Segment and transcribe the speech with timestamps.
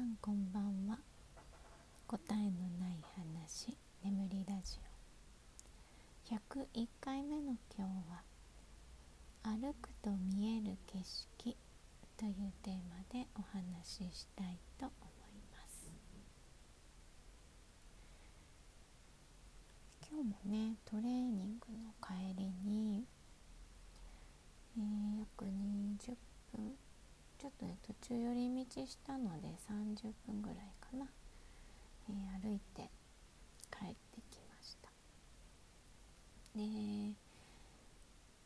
[0.00, 0.98] さんこんばんは。
[2.06, 4.78] 答えのない話眠りラジ
[6.32, 6.34] オ。
[6.34, 8.22] 101回目の今日は
[9.42, 11.54] 歩くと見える景色
[12.16, 12.32] という
[12.62, 15.92] テーマでお話ししたいと思います。
[20.10, 23.04] 今日もねトレーニングの帰りに、
[24.78, 26.16] えー、約20
[26.56, 26.72] 分
[27.40, 31.06] ちょっとね途中寄り道したので30分ぐらいかな、
[32.10, 32.90] えー、歩いて
[33.70, 34.90] 帰ってきました。
[36.54, 37.14] で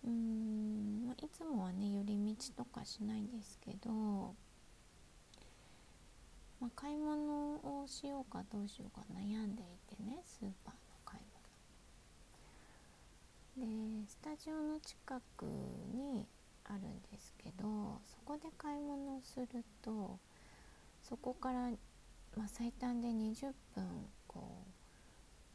[0.04, 3.90] うん、いつもはね寄り道とかしないんですけど、
[6.60, 9.66] まあ、買い物をしようかどうしようか悩んでい
[9.96, 11.22] てねスーパーの買い
[13.56, 14.04] 物。
[14.04, 15.46] でスタジオの近く
[15.94, 16.26] に
[16.64, 20.18] あるんですけどそこで買い物をすると
[21.02, 21.70] そこから、
[22.36, 23.84] まあ、最短で20分
[24.26, 24.64] こ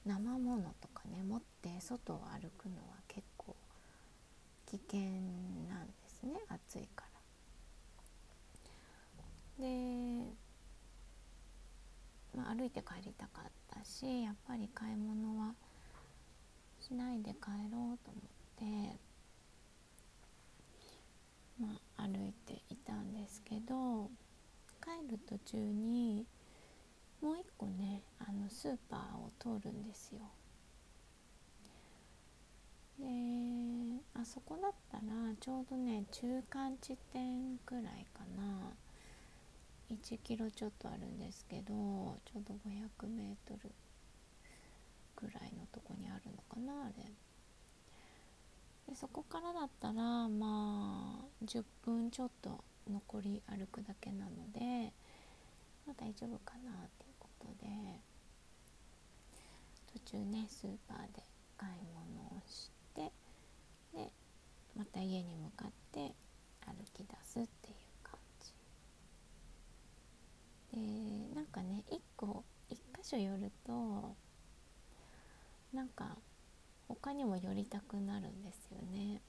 [0.05, 3.55] う生ものとかね持って外を歩くのは結構
[4.67, 4.99] 危険
[5.67, 7.05] なんですね暑いか
[9.59, 9.65] ら。
[9.65, 9.65] で、
[12.35, 15.53] まあ、歩いて帰りたかったしやっぱり買い物は
[16.79, 18.99] しないで帰ろうと思って
[21.59, 24.09] まあ、歩いていたんですけど
[24.83, 26.25] 帰る途中に
[27.21, 30.21] もう一個ねあのスーパーを通るんですよ。
[32.97, 33.05] で
[34.13, 35.03] あそこだったら
[35.39, 38.73] ちょうどね中間地点くらいかな
[39.89, 41.73] 1キロちょっとあるんですけど
[42.25, 43.71] ちょうど500メートル
[45.15, 47.28] くらいのとこにあるのかなあれ。
[48.89, 49.93] でそこからだったら
[50.27, 54.91] まあ10分ちょっと残り歩くだけなので、
[55.85, 57.67] まあ、大丈夫かなっていうことで
[59.93, 61.21] 途中ねスーパーで
[61.55, 63.11] 買い物をして
[63.93, 64.11] で
[64.75, 66.15] また家に向かって
[66.65, 68.53] 歩き出すっていう感じ。
[71.29, 74.15] でなんかね1個1箇所寄ると
[75.73, 76.17] なんか
[77.01, 79.21] 他にも寄りたくなるんですよね。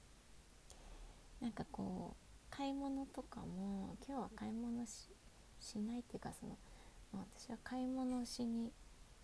[1.41, 6.58] なんかこう買い物とかも今日は買い物しないっていうかその、
[7.12, 8.70] まあ、私は買い物しに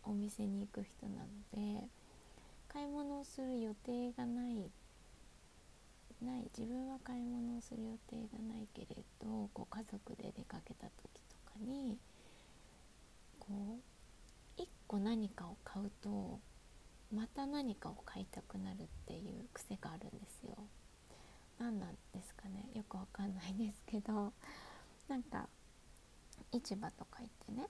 [0.03, 1.27] お店に行く人なの
[1.81, 1.89] で
[2.69, 4.71] 買い物をする予定がない
[6.23, 11.99] ない自分は買い物をする予定がないけれどこう家族で出かけた時とかに
[13.39, 13.79] こ
[14.59, 16.41] う1個何かを買うと
[17.13, 20.57] また何かを買いたくなるっていう癖があるんですよ。
[21.59, 22.69] 何なんですかね。
[22.75, 24.33] よくわかんないですけど。
[25.09, 25.49] なんか
[26.53, 27.69] 市場とか行ってね。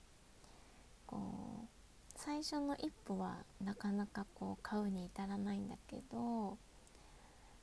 [1.07, 1.19] こ
[1.65, 1.77] う
[2.17, 6.59] 最初の一歩はなかなかこう買うに至らないんだけど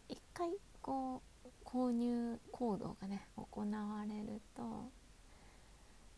[0.08, 0.50] 一回
[0.82, 4.92] こう購入行動がね行われると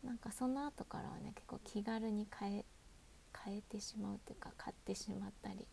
[0.04, 2.66] なんかその後からはね結構気軽に買え
[3.70, 5.66] てしまうというか買ってしまったり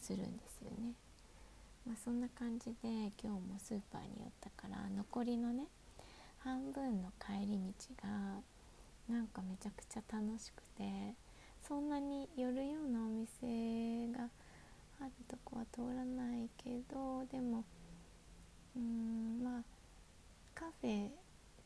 [0.00, 0.92] するんですよね。
[1.86, 5.64] まあ、そんな感じで今日もスーパーに寄ったから残りのね
[6.38, 8.40] 半分の帰り道が
[9.08, 11.14] なんかめちゃくちゃ楽しくて
[11.66, 14.28] そんなに寄るようなお店が
[15.00, 17.64] あるとこは通らないけどでも
[18.76, 19.62] うーんまあ
[20.54, 21.08] カフェ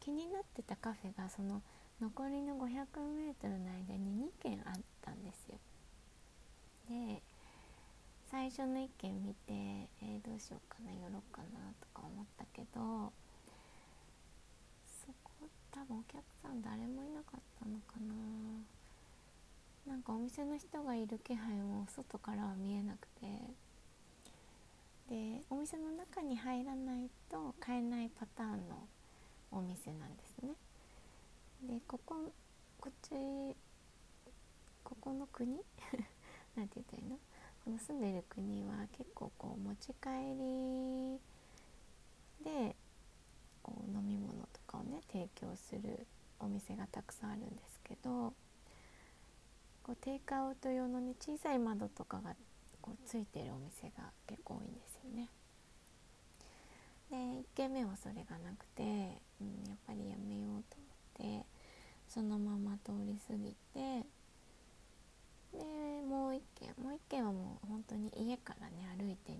[0.00, 1.62] 気になってたカフェがその
[2.00, 5.58] 残りの 500m の間に2軒あったんですよ。
[6.88, 7.22] で
[8.30, 13.12] 最初の1軒見て、えー、どうしようかな寄ろうかなとか思ったけど
[14.86, 15.32] そこ
[15.72, 17.96] 多分お客さん誰もいなかったのか
[19.86, 23.26] ななんかお店の人がいる気配も外からは見えなくて
[25.08, 28.86] でお店の中に入らないと買えないパターンの
[29.50, 30.52] お店なんですね。
[31.62, 32.32] でここ
[32.80, 33.10] こっち
[34.82, 35.56] ここの国？
[36.56, 37.18] なんて言ったらいいの？
[37.64, 41.20] この住んでる国は結構こう持ち帰り
[42.44, 42.74] で
[43.62, 46.06] こう飲み物とかをね提供する
[46.38, 48.32] お店がたくさんあるんですけど
[49.82, 52.34] こうテイクアウト用のね小さい窓とかが
[52.80, 55.28] こうついてるお店が結構多いんですよね。
[57.10, 60.76] で1軒目はそれがなくて、うん、やっぱりやめようと
[61.18, 61.49] 思って。
[62.12, 64.04] そのまま通り過ぎて
[65.52, 65.58] で
[66.08, 69.36] もう一軒もう一軒はもう本当に家からね歩いて23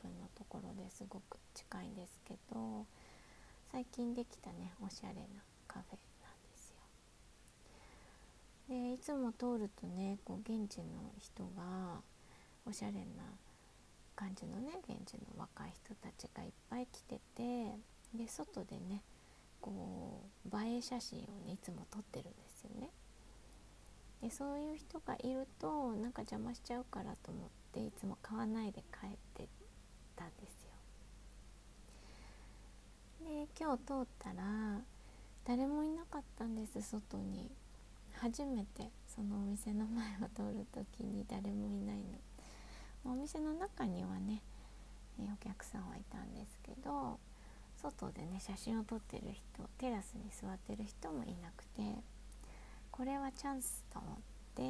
[0.00, 2.86] 分のところですごく近いんですけど
[3.72, 5.22] 最近できたねおしゃれな
[5.66, 6.76] カフェなんですよ。
[8.68, 10.84] でいつも通るとねこう現地の
[11.18, 12.00] 人が
[12.64, 13.24] おしゃれな
[14.14, 17.72] 感じのね現地の若い人たちがいっぱい来てて
[18.14, 19.02] で外でね
[19.62, 22.90] こう映え写真をねいつも撮ってるんですよね。
[24.20, 29.48] でそういう人がいるとなんか邪魔しちゃうからと思っていつも買わないで帰って
[30.14, 30.70] たんですよ。
[33.24, 34.80] で今日通ったら
[35.44, 37.50] 誰もいなかったんです外に
[38.14, 41.96] 初めてそのお店の前を通る時に誰もいない
[43.04, 44.42] のお店の中にはね
[45.18, 47.18] お客さんはいたんですけど
[47.82, 51.82] 外でね写真を撮ってる人テラスに座ってる人もいなくて
[52.90, 54.16] これはチャンスと思っ
[54.54, 54.62] て、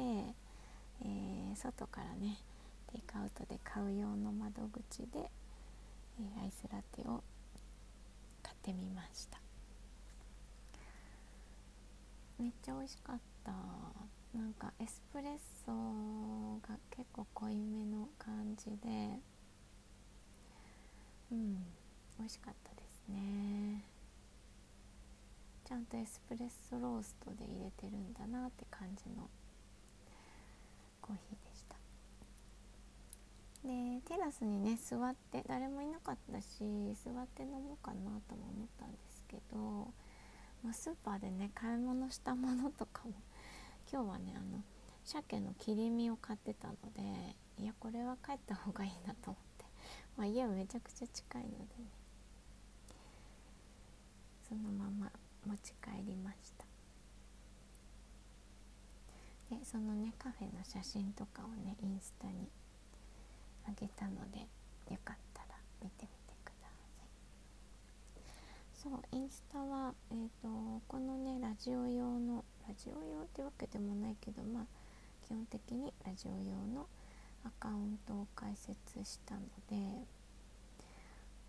[1.01, 2.37] えー、外からね
[2.91, 5.29] テイクアウトで買う用の窓口で、
[6.19, 7.23] えー、アイスラテを
[8.41, 9.39] 買ってみました。
[12.39, 13.51] めっちゃ美味しかった。
[14.33, 15.71] なんかエスプレッソ
[16.67, 19.19] が結構濃いめの感じで
[21.31, 21.53] うん
[22.17, 22.72] 美味しかった
[23.09, 23.83] ね。
[25.65, 29.29] ちゃんとエスプレッソローストで入れてるんだなって感じの
[31.01, 31.75] コーヒーでした。
[33.63, 36.47] でテラスにね座って誰もいなかったし
[37.03, 39.93] 座って飲もうかなとも思ったんですけど
[40.63, 43.11] まあ、スーパーでね買い物したものとかも
[43.91, 44.63] 今日はねあの
[45.03, 49.65] 鮭の切り身を買ってたのでいやこれは帰った方がいいなと思って、
[50.15, 51.67] まあ、家めちゃくちゃ近いのでね
[54.47, 55.11] そのまま
[55.45, 56.65] 持ち帰りました。
[59.49, 62.49] でそのねカフェの写真とかをねインスタに
[63.65, 64.39] あげたので
[64.91, 65.47] よかったら
[65.81, 66.67] 見てみてくだ
[66.97, 67.07] さい。
[68.73, 74.65] そうインスタは、えーと、このねラジオ用のラジオ用ってわけでもないけどまあ
[75.25, 76.87] 基本的にラジオ用の
[77.45, 79.75] アカウントを開設したので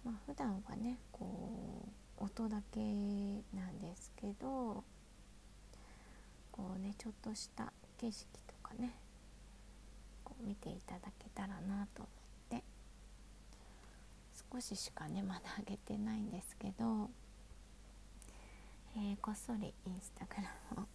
[0.04, 4.84] まあ普段はねこう音だけなんですけど
[6.52, 8.94] こうねちょっとした景色とかね
[10.22, 12.06] こう見ていただけたらなと思
[12.58, 12.64] って
[14.52, 17.10] 少ししかねまだ上げてないんですけど
[18.96, 20.42] えー、こっそりインスタグラ
[20.76, 20.86] ムを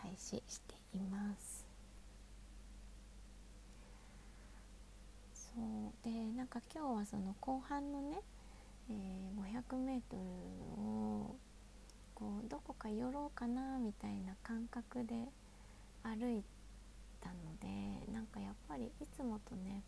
[0.00, 1.66] 開始しています。
[5.34, 5.92] そう。
[6.02, 8.20] でなんか今日はその後半のね、
[8.90, 11.36] えー、500m を
[12.14, 15.14] こうどこか寄ろうかなみたいな感覚で
[16.02, 16.42] 歩い
[17.20, 19.82] たのでなんかやっぱりいつもとね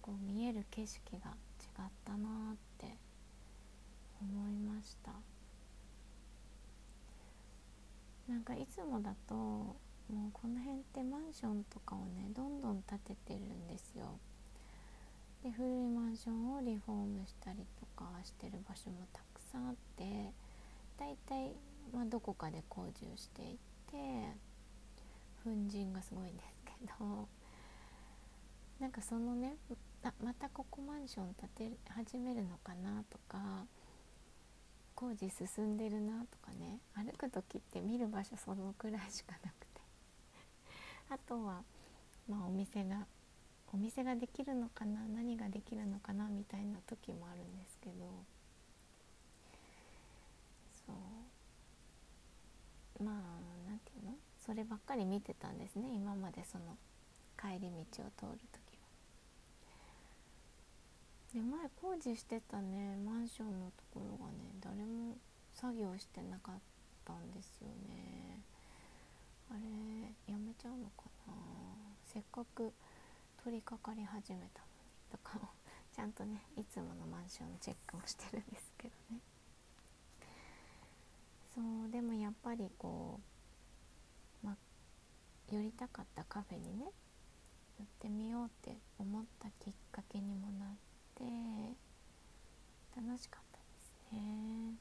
[0.00, 2.96] こう見える景色が違ったなって
[4.20, 5.12] 思いました。
[8.28, 9.76] なんかいつもだとも
[10.10, 14.18] うこの辺ってマンションとかをねどんどん建ててるんですよ。
[15.42, 20.32] で古いマンションをリフォームしたりとかしてる場所もたくさんあって
[20.98, 21.52] だいたい、
[21.94, 23.58] まあ、どこかで工事をしてい
[23.90, 23.96] て
[25.44, 27.28] 粉塵がすごいんですけど
[28.80, 29.56] なんかそのね
[30.02, 33.66] あまたここマンション建て始めるのかなとか
[34.94, 39.80] 工事進んでるなとかね歩く時って見る場所そのくらいしかなくて。
[41.10, 41.62] あとは
[42.28, 43.06] まあお店が
[43.72, 47.94] お店ができるのかな何ができるのかなみたいな時もあるんですけど。
[50.86, 50.92] そ
[53.00, 53.04] う。
[53.04, 53.14] まあ
[53.68, 54.18] 何て言うの？
[54.44, 55.90] そればっかり見てたんですね。
[55.94, 56.76] 今までその
[57.38, 58.78] 帰り道を通る時
[61.34, 65.16] で前工事してたねマンションのところがね誰も
[65.54, 66.54] 作業してなかっ
[67.04, 68.40] たんですよね。
[69.50, 71.34] あれやめちゃうのかな？
[72.06, 72.72] せっかく
[73.42, 75.48] 取り掛かり始めたのにとかも
[75.94, 79.20] ちゃんとねいつものマンションのチェックもしてるんですけどね。
[81.54, 83.18] そうでもやっぱりこ
[84.44, 84.56] うま
[85.50, 86.86] 寄りたかったカフェにね
[87.78, 90.68] 寄ってみようって思ったきっかけにもなっ
[91.16, 91.24] て
[92.96, 94.74] 楽しかったですね、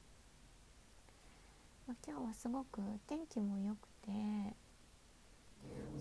[1.88, 4.12] ま、今日はすごく天気も良くて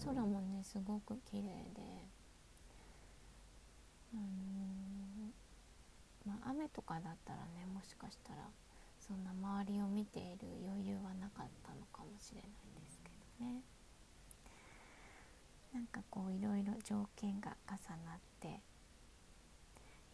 [0.04, 1.42] 空もねすごく綺麗
[1.74, 1.82] で
[4.16, 5.32] うん。
[6.26, 8.48] まあ雨とかだったらねもしかしたら
[8.98, 12.50] そんな周りを見ている余裕はなかったのかもしれない
[12.82, 13.62] ですけどね。
[15.72, 18.60] なんかこういろいろ条件が重なって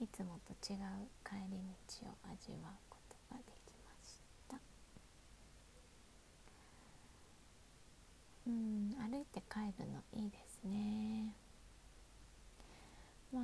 [0.01, 0.79] いつもと違う
[1.25, 1.61] 帰り
[2.03, 4.59] 道を味わうことができました。
[8.47, 11.35] うん歩いて帰るのいいですね
[13.33, 13.43] まあ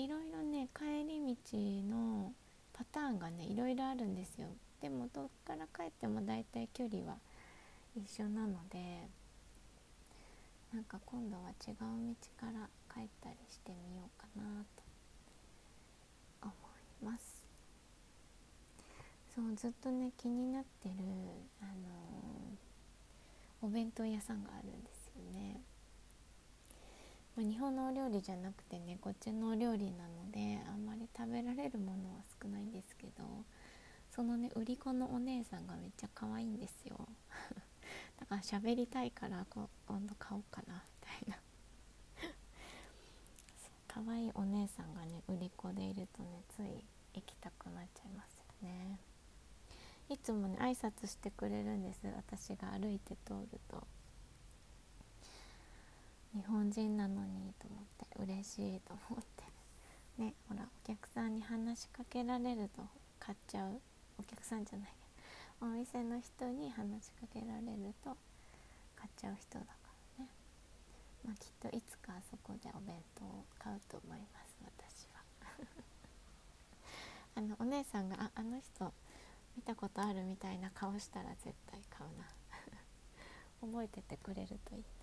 [0.00, 2.32] いろいろね帰り道の
[2.72, 4.48] パターンがねいろいろあるんですよ。
[4.80, 7.18] でもどっから帰ってもだいたい距離は
[7.94, 9.08] 一緒なので
[10.72, 14.42] なんか今度は違う道から帰ったりしてみようかな
[14.74, 14.82] と
[16.42, 16.52] 思
[17.02, 17.44] います。
[19.34, 20.94] そうずっとね気になってる
[21.62, 25.60] あのー、お弁当屋さんがあるんですよね、
[27.36, 33.44] まあ、日本のお料理じゃなくてねこっちのお料理なのであんまり食べられるものは少ないんですけど
[34.10, 37.08] そのね売り子のお姉さんがめっちゃ可愛いんですよ。
[38.18, 41.40] だから喋りたいからこ今度買おうかなみたいな。
[43.86, 46.84] 可愛いお姉さんがね売り子でいるとねつい
[47.14, 48.98] 行きたくなっちゃいますよね。
[50.08, 52.00] いつもね挨拶してくれるんです。
[52.16, 53.86] 私が歩いて通ると。
[56.40, 59.44] 日本人なのにと思って嬉しいと思って。
[60.22, 62.82] ねほらお客さんに話しかけられると
[63.18, 63.80] 買っちゃう。
[64.18, 64.88] お客さんじゃない
[65.60, 68.16] お店の人に話しかけられると
[68.96, 69.70] 買っちゃう人だか
[70.18, 70.30] らね、
[71.24, 75.20] まあ、きっといつかあそこでお弁当を買うと思います私は。
[77.36, 78.92] あのお姉さんがああの人
[79.56, 82.26] 見たことあるみたいな顔したら絶対買うな。
[83.60, 85.00] 覚えててくれるといいな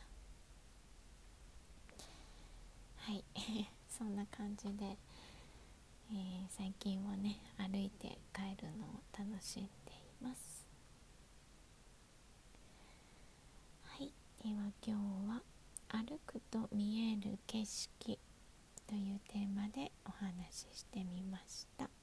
[3.07, 3.23] はい。
[3.87, 4.97] そんな感じで
[6.11, 10.67] えー、最近はね歩いて帰るのを楽しんでいます。
[13.83, 14.11] はい。
[14.43, 15.41] では今日は
[15.87, 18.19] 「歩くと見える景色」
[18.85, 21.96] というテーマでお話ししてみました。